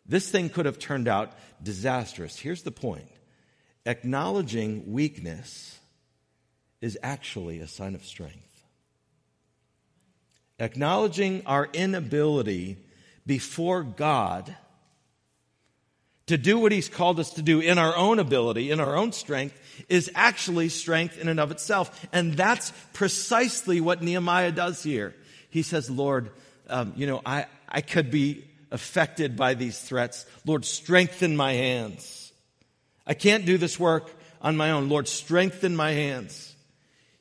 [0.05, 2.37] This thing could have turned out disastrous.
[2.37, 3.09] Here's the point
[3.85, 5.78] acknowledging weakness
[6.81, 8.37] is actually a sign of strength.
[10.59, 12.77] Acknowledging our inability
[13.25, 14.55] before God
[16.27, 19.11] to do what he's called us to do in our own ability, in our own
[19.11, 22.07] strength, is actually strength in and of itself.
[22.13, 25.15] And that's precisely what Nehemiah does here.
[25.49, 26.29] He says, Lord,
[26.69, 30.25] um, you know, I, I could be affected by these threats.
[30.45, 32.31] Lord, strengthen my hands.
[33.07, 34.87] I can't do this work on my own.
[34.87, 36.55] Lord, strengthen my hands.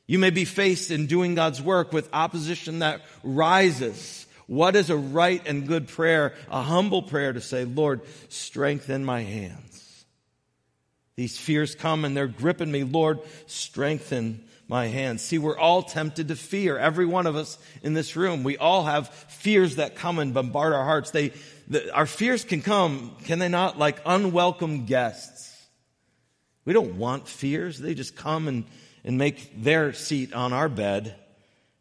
[0.08, 4.26] You may be faced in doing God's work with opposition that rises.
[4.46, 6.34] What is a right and good prayer?
[6.50, 10.06] A humble prayer to say, Lord, strengthen my hands.
[11.14, 12.84] These fears come and they're gripping me.
[12.84, 15.22] Lord, strengthen my hands.
[15.22, 16.78] See, we're all tempted to fear.
[16.78, 20.72] Every one of us in this room, we all have fears that come and bombard
[20.72, 21.10] our hearts.
[21.10, 21.32] They,
[21.68, 25.66] the, our fears can come, can they not, like unwelcome guests?
[26.64, 27.78] We don't want fears.
[27.78, 28.64] They just come and,
[29.08, 31.16] and make their seat on our bed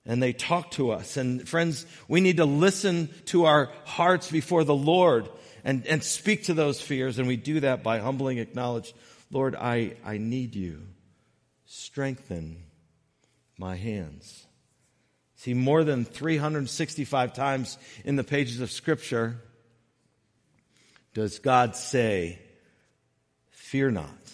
[0.05, 1.17] and they talk to us.
[1.17, 5.27] And friends, we need to listen to our hearts before the Lord
[5.65, 7.19] and, and speak to those fears.
[7.19, 8.95] And we do that by humbling acknowledge,
[9.29, 10.83] Lord, I, I need you.
[11.65, 12.63] Strengthen
[13.57, 14.45] my hands.
[15.35, 19.35] See, more than 365 times in the pages of Scripture
[21.13, 22.39] does God say,
[23.49, 24.26] Fear not.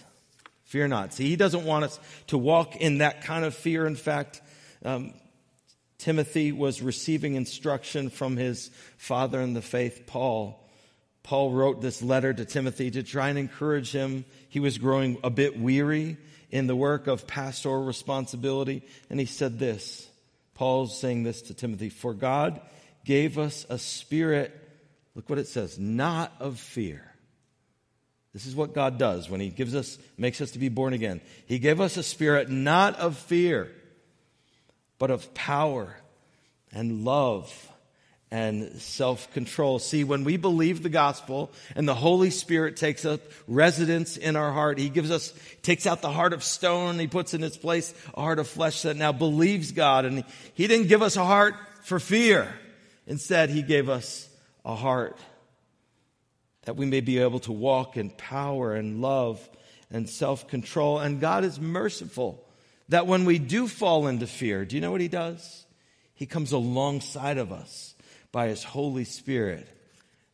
[0.73, 1.13] Fear not.
[1.13, 3.85] See, He doesn't want us to walk in that kind of fear.
[3.85, 4.41] In fact,
[4.83, 5.13] um,
[5.99, 10.67] Timothy was receiving instruction from his father in the faith, Paul.
[11.21, 14.25] Paul wrote this letter to Timothy to try and encourage him.
[14.49, 16.17] He was growing a bit weary
[16.49, 18.81] in the work of pastoral responsibility.
[19.11, 20.09] And he said this
[20.55, 22.59] Paul's saying this to Timothy For God
[23.05, 24.59] gave us a spirit,
[25.13, 27.12] look what it says, not of fear.
[28.33, 31.21] This is what God does when He gives us, makes us to be born again.
[31.45, 33.71] He gave us a spirit not of fear,
[34.97, 35.95] but of power
[36.71, 37.69] and love
[38.31, 39.77] and self control.
[39.77, 44.51] See, when we believe the gospel and the Holy Spirit takes up residence in our
[44.51, 47.93] heart, He gives us, takes out the heart of stone, He puts in its place
[48.15, 50.05] a heart of flesh that now believes God.
[50.05, 50.23] And
[50.55, 52.51] He didn't give us a heart for fear.
[53.05, 54.27] Instead, He gave us
[54.65, 55.19] a heart
[56.65, 59.47] that we may be able to walk in power and love
[59.91, 60.99] and self control.
[60.99, 62.43] And God is merciful
[62.89, 65.65] that when we do fall into fear, do you know what He does?
[66.15, 67.95] He comes alongside of us
[68.31, 69.67] by His Holy Spirit.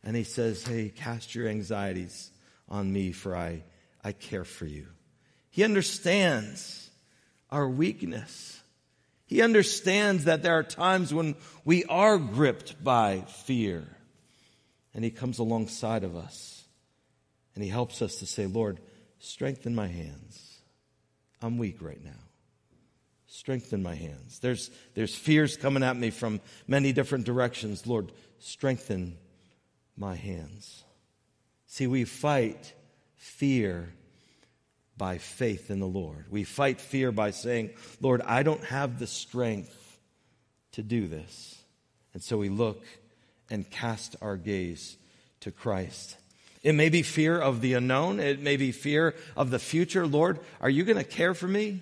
[0.02, 2.30] And He says, Hey, cast your anxieties
[2.68, 3.62] on me, for I,
[4.02, 4.86] I care for you.
[5.50, 6.90] He understands
[7.50, 8.62] our weakness.
[9.26, 13.86] He understands that there are times when we are gripped by fear.
[14.94, 16.64] And He comes alongside of us
[17.54, 18.80] and He helps us to say, Lord,
[19.18, 20.58] strengthen my hands.
[21.42, 22.10] I'm weak right now
[23.30, 24.40] strengthen my hands.
[24.40, 27.86] There's, there's fears coming at me from many different directions.
[27.86, 29.16] Lord, strengthen
[29.96, 30.84] my hands.
[31.66, 32.74] See, we fight
[33.14, 33.92] fear
[34.96, 36.26] by faith in the Lord.
[36.28, 39.98] We fight fear by saying, Lord, I don't have the strength
[40.72, 41.56] to do this.
[42.12, 42.84] And so we look
[43.50, 44.96] and cast our gaze
[45.40, 46.16] to Christ.
[46.62, 48.20] It may be fear of the unknown.
[48.20, 50.06] It may be fear of the future.
[50.06, 51.80] Lord, are you going to care for me?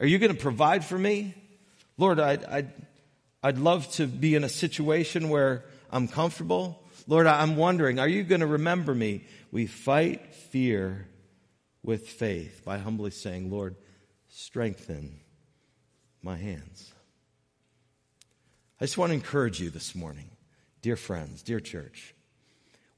[0.00, 1.34] Are you going to provide for me?
[1.98, 2.72] Lord, I'd, I'd,
[3.42, 6.82] I'd love to be in a situation where I'm comfortable.
[7.06, 9.24] Lord, I'm wondering, are you going to remember me?
[9.50, 11.08] We fight fear
[11.82, 13.76] with faith by humbly saying, Lord,
[14.28, 15.20] strengthen
[16.22, 16.92] my hands.
[18.80, 20.30] I just want to encourage you this morning,
[20.82, 22.14] dear friends, dear church.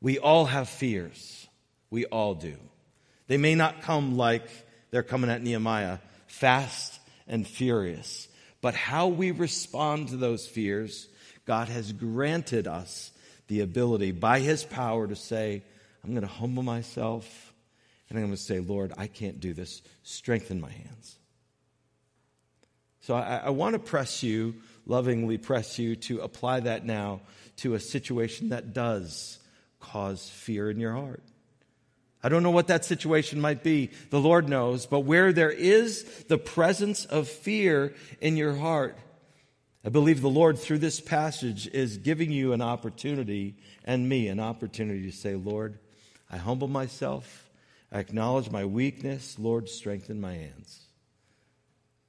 [0.00, 1.46] We all have fears.
[1.90, 2.56] We all do.
[3.26, 4.48] They may not come like
[4.90, 8.28] they're coming at Nehemiah, fast and furious.
[8.60, 11.08] But how we respond to those fears,
[11.46, 13.10] God has granted us
[13.48, 15.62] the ability by His power to say,
[16.02, 17.52] I'm going to humble myself
[18.08, 19.82] and I'm going to say, Lord, I can't do this.
[20.02, 21.16] Strengthen my hands.
[23.02, 27.20] So I, I want to press you, lovingly press you to apply that now
[27.60, 29.38] to a situation that does
[29.80, 31.22] cause fear in your heart.
[32.22, 33.90] I don't know what that situation might be.
[34.10, 34.86] The Lord knows.
[34.86, 38.98] But where there is the presence of fear in your heart,
[39.84, 44.38] I believe the Lord, through this passage, is giving you an opportunity and me an
[44.38, 45.78] opportunity to say, Lord,
[46.30, 47.48] I humble myself.
[47.90, 49.38] I acknowledge my weakness.
[49.38, 50.84] Lord, strengthen my hands.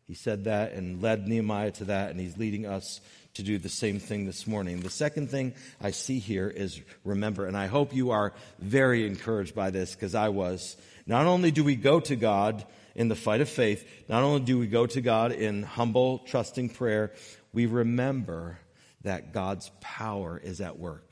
[0.05, 2.99] He said that and led Nehemiah to that, and he's leading us
[3.35, 4.81] to do the same thing this morning.
[4.81, 9.55] The second thing I see here is remember, and I hope you are very encouraged
[9.55, 10.75] by this because I was.
[11.05, 12.65] Not only do we go to God
[12.95, 16.69] in the fight of faith, not only do we go to God in humble, trusting
[16.69, 17.11] prayer,
[17.53, 18.59] we remember
[19.03, 21.09] that God's power is at work,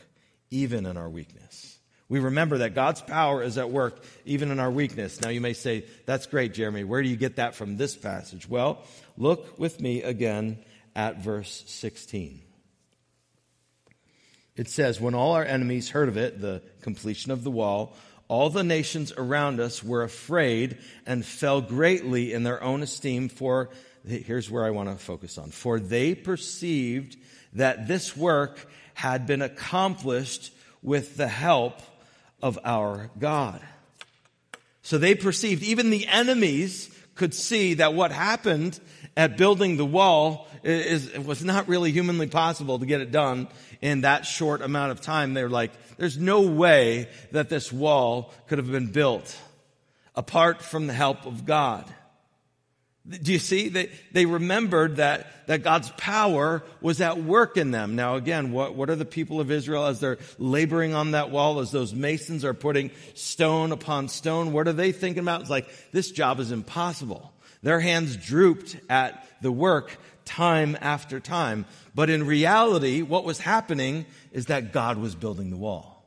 [0.51, 1.79] even in our weakness.
[2.08, 5.21] We remember that God's power is at work even in our weakness.
[5.21, 6.84] Now you may say, that's great, Jeremy.
[6.84, 8.49] Where do you get that from this passage?
[8.49, 8.84] Well,
[9.15, 10.58] look with me again
[10.95, 12.41] at verse 16.
[14.56, 17.95] It says, When all our enemies heard of it, the completion of the wall,
[18.28, 23.29] all the nations around us were afraid and fell greatly in their own esteem.
[23.29, 23.69] For,
[24.06, 25.50] here's where I want to focus on.
[25.52, 27.17] For they perceived
[27.54, 31.81] that this work had been accomplished with the help
[32.42, 33.62] of our God.
[34.81, 38.79] So they perceived, even the enemies could see that what happened
[39.20, 43.50] at building the wall is, it was not really humanly possible to get it done
[43.82, 45.34] in that short amount of time.
[45.34, 49.38] They're like, there's no way that this wall could have been built
[50.15, 51.84] apart from the help of God.
[53.10, 53.67] Do you see?
[53.67, 57.98] They, they remembered that, that God's power was at work in them.
[57.98, 61.60] Now again, what, what are the people of Israel as they're laboring on that wall,
[61.60, 64.54] as those masons are putting stone upon stone?
[64.54, 65.42] What are they thinking about?
[65.42, 67.34] It's like, this job is impossible.
[67.62, 71.65] Their hands drooped at the work time after time.
[71.95, 76.05] But in reality, what was happening is that God was building the wall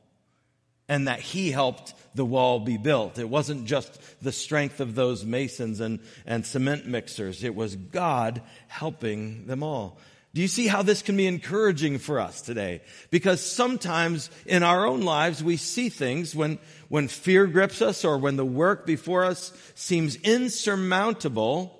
[0.87, 3.17] and that he helped the wall be built.
[3.17, 7.43] It wasn't just the strength of those masons and, and cement mixers.
[7.43, 9.97] It was God helping them all.
[10.33, 12.81] Do you see how this can be encouraging for us today?
[13.11, 16.57] Because sometimes in our own lives, we see things when,
[16.89, 21.79] when fear grips us or when the work before us seems insurmountable.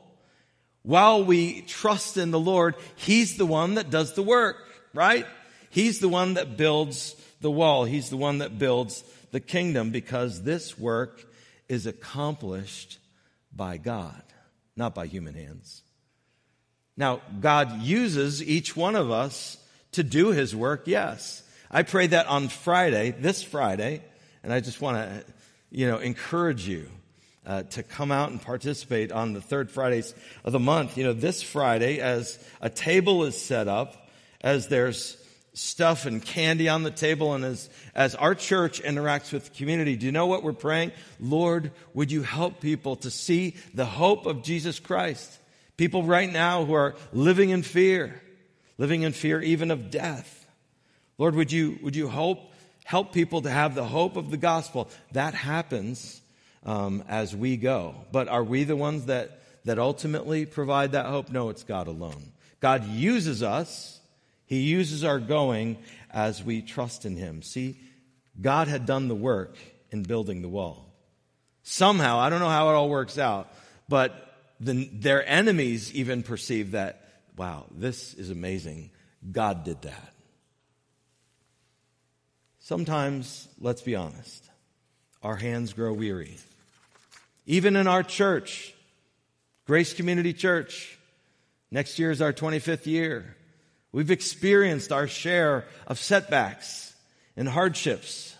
[0.84, 4.58] While we trust in the Lord, He's the one that does the work,
[4.93, 5.26] right?
[5.72, 7.86] He's the one that builds the wall.
[7.86, 11.26] He's the one that builds the kingdom because this work
[11.68, 12.99] is accomplished
[13.56, 14.22] by God,
[14.76, 15.83] not by human hands.
[16.96, 19.58] Now, God uses each one of us
[19.94, 21.44] to do his work, yes.
[21.72, 24.04] I pray that on Friday, this Friday,
[24.44, 25.26] and I just want to,
[25.72, 26.88] you know, encourage you
[27.46, 30.14] uh, to come out and participate on the third Fridays
[30.44, 30.98] of the month.
[30.98, 34.10] You know, this Friday, as a table is set up,
[34.41, 35.18] as there's
[35.54, 37.34] stuff and candy on the table.
[37.34, 40.91] And as, as our church interacts with the community, do you know what we're praying?
[41.20, 45.39] Lord, would you help people to see the hope of Jesus Christ?
[45.78, 48.21] People right now who are living in fear,
[48.78, 50.45] living in fear even of death.
[51.17, 52.51] Lord, would you, would you hope,
[52.84, 54.89] help people to have the hope of the gospel?
[55.11, 56.21] That happens
[56.65, 57.95] um, as we go.
[58.11, 61.30] But are we the ones that, that ultimately provide that hope?
[61.32, 62.32] No, it's God alone.
[62.59, 63.99] God uses us
[64.45, 65.78] he uses our going
[66.11, 67.41] as we trust in Him.
[67.41, 67.80] See,
[68.39, 69.57] God had done the work
[69.89, 70.93] in building the wall.
[71.63, 73.51] Somehow, I don't know how it all works out,
[73.88, 78.91] but the, their enemies even perceive that, wow, this is amazing.
[79.32, 80.14] God did that.
[82.60, 84.49] Sometimes, let's be honest,
[85.22, 86.38] our hands grow weary.
[87.45, 88.74] Even in our church,
[89.66, 90.97] Grace Community Church,
[91.72, 93.36] next year is our 25th year.
[93.91, 96.93] We've experienced our share of setbacks
[97.36, 98.33] and hardships,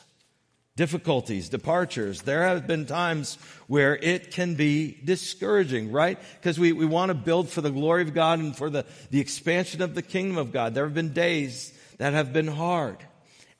[0.76, 2.24] difficulties, departures.
[2.24, 6.17] There have been times where it can be discouraging, right?
[6.39, 9.19] Because we, we want to build for the glory of God and for the, the
[9.19, 10.74] expansion of the kingdom of God.
[10.74, 12.97] There have been days that have been hard.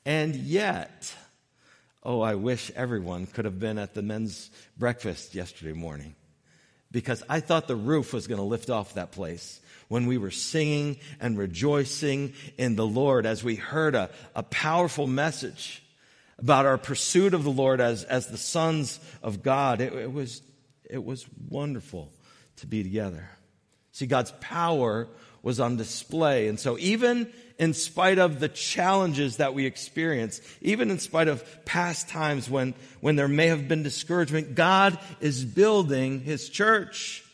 [0.04, 1.14] And yet,
[2.02, 6.16] oh, I wish everyone could have been at the men's breakfast yesterday morning
[6.90, 10.32] because I thought the roof was going to lift off that place when we were
[10.32, 15.83] singing and rejoicing in the Lord as we heard a, a powerful message
[16.38, 19.80] about our pursuit of the Lord as, as the sons of God.
[19.80, 20.42] It, it, was,
[20.88, 22.12] it was wonderful
[22.56, 23.28] to be together.
[23.92, 25.08] See, God's power
[25.42, 26.48] was on display.
[26.48, 31.44] And so even in spite of the challenges that we experience, even in spite of
[31.64, 37.24] past times when, when there may have been discouragement, God is building his church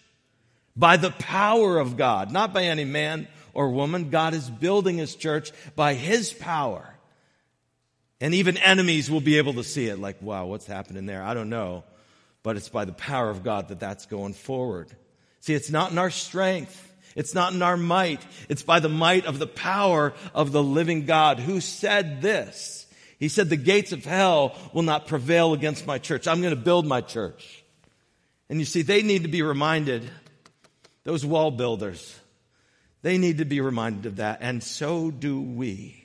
[0.76, 4.10] by the power of God, not by any man or woman.
[4.10, 6.94] God is building his church by his power.
[8.20, 11.22] And even enemies will be able to see it like, wow, what's happening there?
[11.22, 11.84] I don't know.
[12.42, 14.90] But it's by the power of God that that's going forward.
[15.40, 16.86] See, it's not in our strength.
[17.16, 18.20] It's not in our might.
[18.48, 22.86] It's by the might of the power of the living God who said this.
[23.18, 26.26] He said, the gates of hell will not prevail against my church.
[26.26, 27.62] I'm going to build my church.
[28.48, 30.10] And you see, they need to be reminded
[31.04, 32.18] those wall builders,
[33.02, 35.99] they need to be reminded of that, and so do we.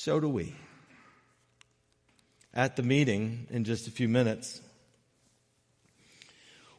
[0.00, 0.54] So do we.
[2.54, 4.60] At the meeting in just a few minutes,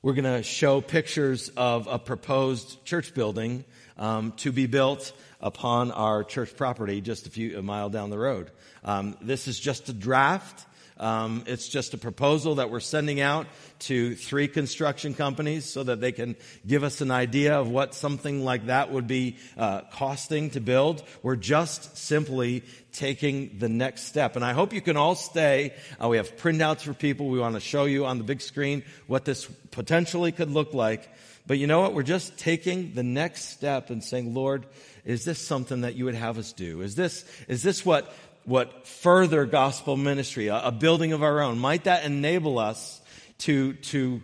[0.02, 3.66] we're going to show pictures of a proposed church building
[3.98, 5.12] um, to be built
[5.42, 8.52] upon our church property just a few a mile down the road.
[8.86, 10.66] Um, this is just a draft.
[11.00, 13.48] Um, it's just a proposal that we're sending out
[13.80, 16.36] to three construction companies so that they can
[16.68, 21.04] give us an idea of what something like that would be uh, costing to build.
[21.24, 24.36] We're just simply taking the next step.
[24.36, 25.74] And I hope you can all stay.
[26.04, 27.30] Uh, we have printouts for people.
[27.30, 31.10] We want to show you on the big screen what this potentially could look like.
[31.48, 31.94] But you know what?
[31.94, 34.66] We're just taking the next step and saying, Lord,
[35.06, 36.82] is this something that you would have us do?
[36.82, 38.14] Is this, is this what
[38.50, 43.00] what further gospel ministry, a, a building of our own, might that enable us
[43.38, 44.22] to, to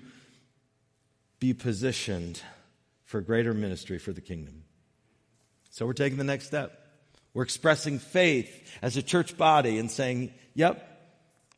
[1.40, 2.42] be positioned
[3.04, 4.64] for greater ministry for the kingdom?
[5.70, 6.82] So we're taking the next step.
[7.36, 8.50] We're expressing faith
[8.82, 10.92] as a church body and saying, yep,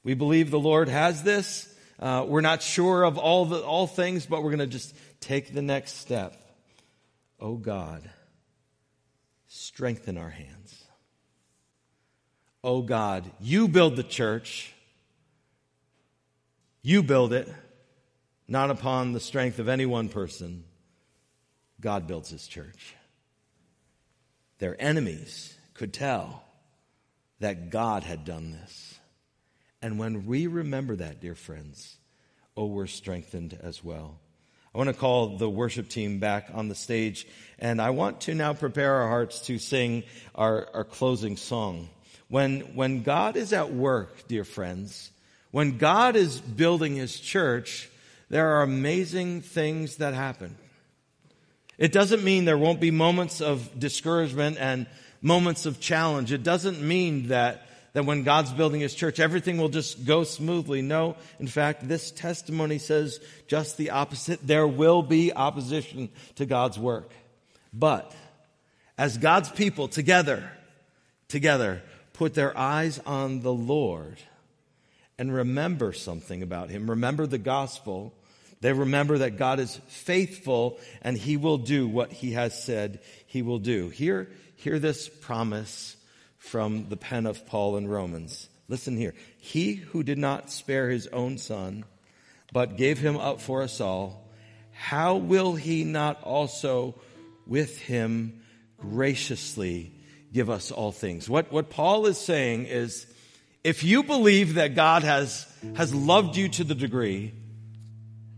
[0.03, 1.73] we believe the Lord has this.
[1.99, 5.53] Uh, we're not sure of all, the, all things, but we're going to just take
[5.53, 6.35] the next step.
[7.39, 8.09] Oh God,
[9.47, 10.86] strengthen our hands.
[12.67, 14.73] Oh God, you build the church.
[16.81, 17.47] You build it,
[18.45, 20.65] not upon the strength of any one person.
[21.79, 22.93] God builds his church.
[24.59, 26.43] Their enemies could tell
[27.39, 28.99] that God had done this.
[29.81, 31.95] And when we remember that, dear friends,
[32.57, 34.19] oh, we're strengthened as well.
[34.75, 37.27] I want to call the worship team back on the stage,
[37.59, 40.03] and I want to now prepare our hearts to sing
[40.35, 41.87] our, our closing song.
[42.29, 45.11] When, when God is at work, dear friends,
[45.51, 47.89] when God is building his church,
[48.29, 50.57] there are amazing things that happen.
[51.77, 54.87] It doesn't mean there won't be moments of discouragement and
[55.21, 56.31] moments of challenge.
[56.31, 60.81] It doesn't mean that, that when God's building his church, everything will just go smoothly.
[60.81, 64.45] No, in fact, this testimony says just the opposite.
[64.45, 67.11] There will be opposition to God's work.
[67.71, 68.13] But
[68.97, 70.49] as God's people together,
[71.27, 71.83] together,
[72.17, 74.17] put their eyes on the Lord
[75.19, 78.13] and remember something about him, remember the gospel,
[78.59, 83.43] they remember that God is faithful and he will do what he has said he
[83.43, 83.89] will do.
[83.89, 85.95] Hear, hear this promise
[86.39, 88.49] from the pen of Paul in Romans.
[88.67, 89.13] Listen here.
[89.37, 91.85] He who did not spare his own son,
[92.51, 94.27] but gave him up for us all,
[94.71, 96.95] how will he not also
[97.45, 98.41] with him
[98.79, 99.91] graciously
[100.33, 101.29] give us all things?
[101.29, 103.05] What, what Paul is saying is,
[103.63, 107.33] if you believe that God has, has loved you to the degree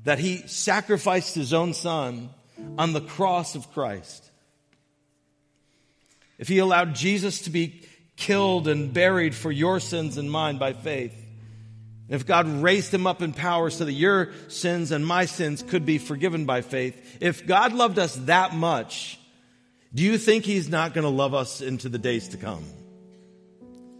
[0.03, 2.29] that he sacrificed his own son
[2.77, 4.29] on the cross of Christ.
[6.37, 7.83] If he allowed Jesus to be
[8.15, 13.05] killed and buried for your sins and mine by faith, and if God raised him
[13.05, 17.17] up in power so that your sins and my sins could be forgiven by faith,
[17.21, 19.18] if God loved us that much,
[19.93, 22.63] do you think he's not going to love us into the days to come?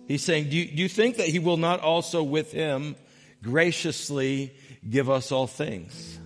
[0.08, 2.96] He's saying, do you, do you think that he will not also with him
[3.42, 4.54] graciously
[4.88, 6.20] give us all things.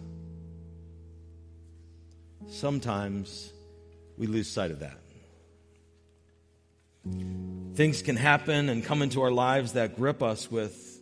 [2.48, 3.52] Sometimes
[4.18, 4.98] we lose sight of that.
[7.76, 11.02] Things can happen and come into our lives that grip us with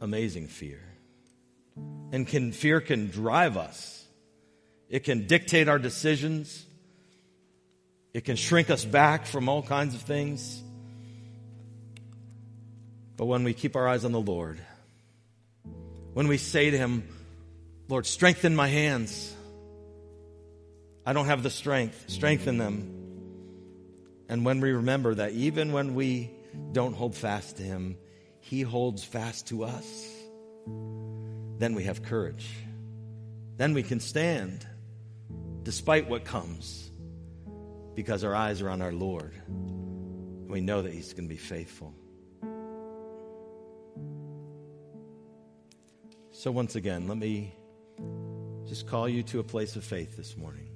[0.00, 0.80] amazing fear.
[2.12, 4.06] And can fear can drive us.
[4.88, 6.64] It can dictate our decisions.
[8.14, 10.62] It can shrink us back from all kinds of things.
[13.16, 14.60] But when we keep our eyes on the Lord,
[16.12, 17.08] when we say to Him,
[17.88, 19.34] Lord, strengthen my hands.
[21.04, 22.04] I don't have the strength.
[22.06, 22.94] Strengthen them.
[24.28, 26.30] And when we remember that even when we
[26.72, 27.98] don't hold fast to Him,
[28.40, 30.08] He holds fast to us,
[31.58, 32.48] then we have courage.
[33.56, 34.66] Then we can stand
[35.64, 36.83] despite what comes
[37.94, 39.32] because our eyes are on our Lord.
[40.48, 41.94] We know that He's going to be faithful.
[46.30, 47.54] So, once again, let me
[48.66, 50.68] just call you to a place of faith this morning.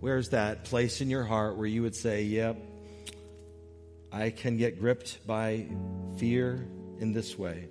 [0.00, 2.58] Where's that place in your heart where you would say, Yep,
[4.10, 5.66] I can get gripped by
[6.16, 6.66] fear
[6.98, 7.68] in this way?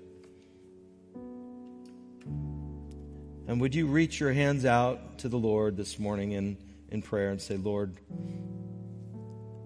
[3.47, 6.57] And would you reach your hands out to the Lord this morning in,
[6.91, 7.97] in prayer and say, Lord,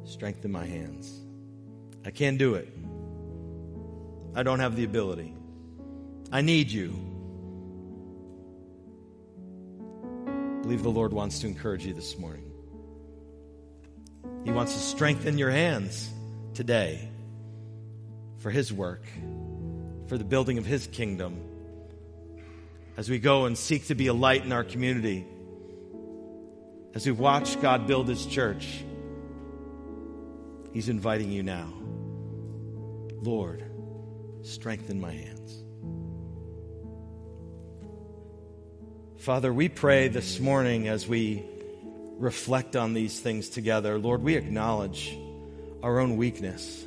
[0.06, 1.12] strengthen my hands?
[2.06, 2.72] I can't do it.
[4.36, 5.34] I don't have the ability.
[6.32, 6.94] I need you.
[10.28, 12.52] I believe the Lord wants to encourage you this morning.
[14.44, 16.10] He wants to strengthen your hands
[16.54, 17.10] today
[18.38, 19.04] for His work,
[20.08, 21.42] for the building of His kingdom.
[22.98, 25.26] As we go and seek to be a light in our community,
[26.96, 28.84] as we watch God build His church,
[30.74, 31.72] He's inviting you now.
[33.22, 33.64] Lord,
[34.42, 35.64] strengthen my hands.
[39.18, 41.44] Father, we pray this morning as we
[42.18, 45.18] reflect on these things together, Lord, we acknowledge
[45.84, 46.86] our own weakness.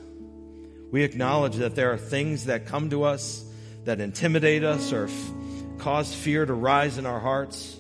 [0.91, 3.45] We acknowledge that there are things that come to us
[3.85, 5.31] that intimidate us or f-
[5.79, 7.77] cause fear to rise in our hearts.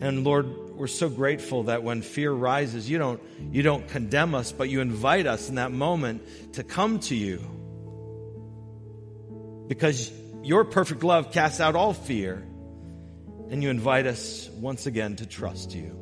[0.00, 3.20] And Lord, we're so grateful that when fear rises, you don't,
[3.50, 7.40] you don't condemn us, but you invite us in that moment to come to you.
[9.68, 12.46] Because your perfect love casts out all fear,
[13.50, 15.96] and you invite us once again to trust you.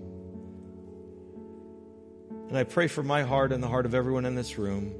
[2.49, 4.93] And I pray for my heart and the heart of everyone in this room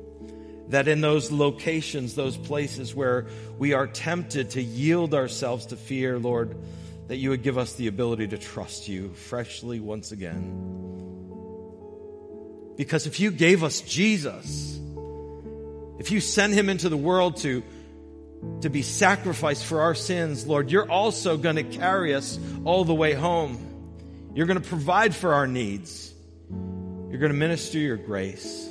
[0.69, 3.27] that in those locations, those places where
[3.59, 6.57] we are tempted to yield ourselves to fear, Lord,
[7.09, 10.83] that you would give us the ability to trust you freshly once again.
[12.77, 14.81] Because if you gave us Jesus,
[15.99, 17.63] if you send him into the world to,
[18.63, 22.95] to be sacrificed for our sins, Lord, you're also going to carry us all the
[22.95, 24.33] way home.
[24.35, 26.13] You're going to provide for our needs.
[26.51, 28.69] You're going to minister your grace.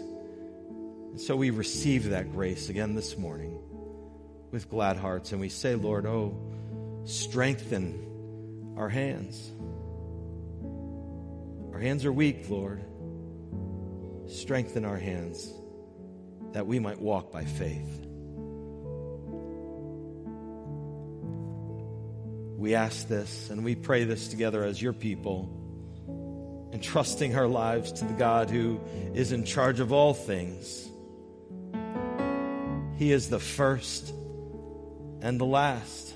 [1.11, 3.57] And so we receive that grace again this morning
[4.51, 5.31] with glad hearts.
[5.31, 6.35] And we say, Lord, oh,
[7.05, 8.12] strengthen
[8.77, 9.51] our hands.
[11.73, 12.83] Our hands are weak, Lord.
[14.27, 15.51] Strengthen our hands
[16.53, 18.05] that we might walk by faith.
[22.57, 28.05] We ask this and we pray this together as your people, entrusting our lives to
[28.05, 28.79] the God who
[29.13, 30.89] is in charge of all things
[32.95, 34.13] he is the first
[35.21, 36.13] and the last,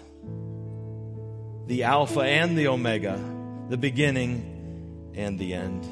[1.68, 3.20] the Alpha and the Omega,
[3.70, 5.86] the beginning and the end.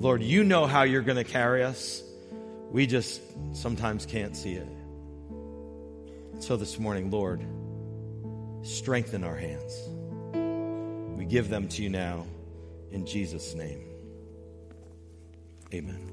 [0.00, 2.02] Lord, you know how you're going to carry us.
[2.70, 3.20] We just
[3.52, 4.68] sometimes can't see it.
[6.38, 7.44] So this morning, Lord,
[8.62, 9.88] strengthen our hands.
[11.18, 12.26] We give them to you now
[12.90, 13.84] in Jesus' name.
[15.72, 16.09] Amen.